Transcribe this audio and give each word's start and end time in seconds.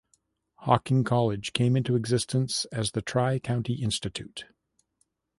Hocking 0.61 1.03
College 1.03 1.53
came 1.53 1.77
into 1.77 1.95
existence 1.95 2.65
as 2.71 2.93
the 2.93 3.03
Tri-County 3.03 3.75
Institute. 3.83 4.45